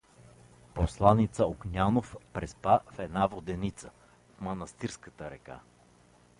Посланица 0.73 1.45
Огнянов 1.45 2.15
преспа 2.33 2.79
в 2.91 2.99
една 2.99 3.27
воденица, 3.27 3.89
в 4.37 4.41
Манастирската 4.41 5.31
река. 5.31 5.59